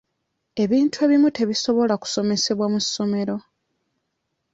[0.63, 3.37] Ebintu ebimu tebisobola kusomesebwa mu ssomero.